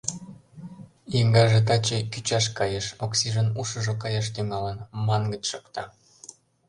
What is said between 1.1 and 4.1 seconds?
Еҥгаже таче кӱчаш кайыш, Оксижын ушыжо